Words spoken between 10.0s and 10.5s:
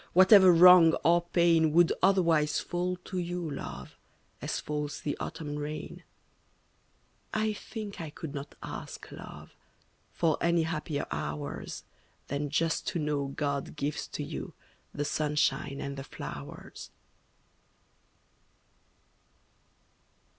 For